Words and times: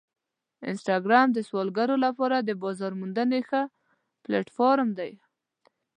انسټاګرام 0.69 1.27
د 1.33 1.39
سوداګرو 1.49 1.95
لپاره 2.05 2.37
د 2.39 2.49
بازار 2.61 2.91
موندنې 2.99 3.39
ښه 3.49 3.61
پلیټفارم 4.23 4.89
دی. 4.99 5.11